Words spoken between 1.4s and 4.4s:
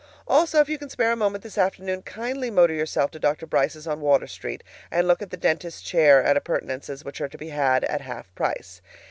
this afternoon, kindly motor yourself to Dr. Brice's on Water